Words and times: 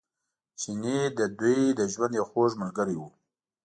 چیني 0.61 0.99
د 1.17 1.19
دوی 1.39 1.59
د 1.79 1.81
ژوند 1.93 2.13
یو 2.19 2.25
خوږ 2.31 2.51
ملګری 2.61 2.95
و. 2.97 3.01